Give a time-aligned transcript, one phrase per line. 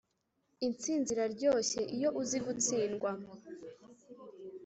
[0.65, 3.09] “intsinzi iraryoshye iyo uzi gutsindwa.”